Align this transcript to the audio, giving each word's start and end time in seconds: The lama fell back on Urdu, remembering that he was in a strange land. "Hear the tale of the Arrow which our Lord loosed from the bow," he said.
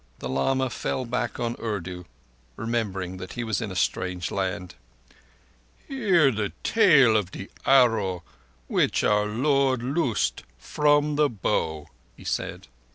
The 0.17 0.27
lama 0.29 0.71
fell 0.71 1.05
back 1.05 1.39
on 1.39 1.55
Urdu, 1.61 2.05
remembering 2.55 3.17
that 3.17 3.33
he 3.33 3.43
was 3.43 3.61
in 3.61 3.69
a 3.71 3.75
strange 3.75 4.31
land. 4.31 4.73
"Hear 5.87 6.31
the 6.31 6.53
tale 6.63 7.15
of 7.15 7.29
the 7.29 7.51
Arrow 7.67 8.23
which 8.67 9.03
our 9.03 9.27
Lord 9.27 9.83
loosed 9.83 10.41
from 10.57 11.17
the 11.17 11.29
bow," 11.29 11.87
he 12.17 12.23
said. 12.23 12.65